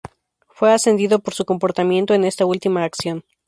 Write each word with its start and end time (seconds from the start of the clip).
Fue 0.47 0.73
ascendido 0.73 1.19
por 1.19 1.35
su 1.35 1.45
comportamiento 1.45 2.15
en 2.15 2.23
esta 2.23 2.43
última 2.47 2.83
acción. 2.85 3.23